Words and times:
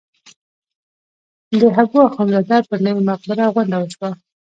د 1.59 1.61
حبواخندزاده 1.75 2.67
پر 2.69 2.79
نوې 2.87 3.01
مقبره 3.09 3.45
غونډه 3.53 3.77
وشوه. 3.79 4.09